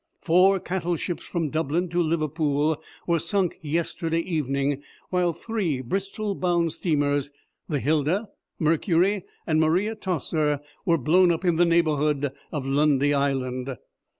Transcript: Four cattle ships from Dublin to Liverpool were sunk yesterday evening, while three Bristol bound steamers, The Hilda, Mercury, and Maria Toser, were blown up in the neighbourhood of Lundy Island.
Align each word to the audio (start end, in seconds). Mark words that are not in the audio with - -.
Four 0.23 0.59
cattle 0.59 0.95
ships 0.95 1.25
from 1.27 1.49
Dublin 1.51 1.87
to 1.89 2.01
Liverpool 2.01 2.81
were 3.05 3.19
sunk 3.19 3.59
yesterday 3.61 4.17
evening, 4.21 4.81
while 5.11 5.31
three 5.31 5.79
Bristol 5.81 6.33
bound 6.33 6.73
steamers, 6.73 7.29
The 7.69 7.79
Hilda, 7.79 8.29
Mercury, 8.57 9.25
and 9.45 9.59
Maria 9.59 9.93
Toser, 9.95 10.59
were 10.87 10.97
blown 10.97 11.31
up 11.31 11.45
in 11.45 11.57
the 11.57 11.65
neighbourhood 11.65 12.31
of 12.51 12.65
Lundy 12.65 13.13
Island. 13.13 13.77